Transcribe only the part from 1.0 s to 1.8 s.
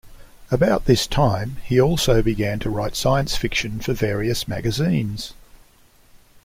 time he